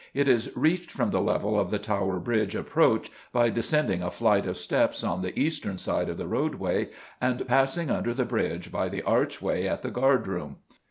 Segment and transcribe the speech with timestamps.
[0.15, 4.47] It is reached from the level of the Tower Bridge approach by descending a flight
[4.47, 6.89] of steps on the eastern side of the roadway
[7.21, 10.55] and passing under the bridge by the archway at the guard room.